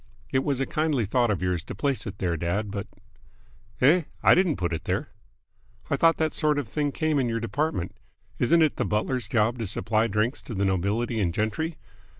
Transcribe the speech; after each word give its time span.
It 0.31 0.43
was 0.43 0.59
a 0.59 0.65
kindly 0.65 1.05
thought 1.05 1.29
of 1.29 1.43
yours 1.43 1.63
to 1.65 1.75
place 1.75 2.07
it 2.07 2.17
there, 2.17 2.35
dad, 2.35 2.71
but" 2.71 2.87
"Eh? 3.81 4.05
I 4.23 4.33
didn't 4.33 4.55
put 4.57 4.73
it 4.73 4.85
there." 4.85 5.09
"I 5.91 5.95
thought 5.95 6.17
that 6.17 6.33
sort 6.33 6.57
of 6.57 6.67
thing 6.67 6.91
came 6.91 7.19
in 7.19 7.29
your 7.29 7.39
department. 7.39 7.95
Isn't 8.39 8.63
it 8.63 8.77
the 8.77 8.83
butler's 8.85 9.27
job 9.27 9.59
to 9.59 9.67
supply 9.67 10.07
drinks 10.07 10.41
to 10.41 10.55
the 10.55 10.65
nobility 10.65 11.19
and 11.19 11.31
gentry? 11.31 11.77